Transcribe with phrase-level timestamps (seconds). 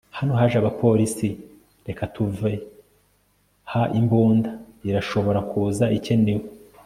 [0.17, 1.27] hano haje abapolisi.
[1.87, 2.53] reka tuve
[3.71, 4.51] ha imbunda
[4.89, 6.45] irashobora kuza ikenewe